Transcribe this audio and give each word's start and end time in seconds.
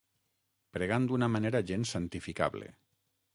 Pregant 0.77 1.05
d'una 1.11 1.29
manera 1.33 1.61
gens 1.73 1.93
santificable. 1.97 2.73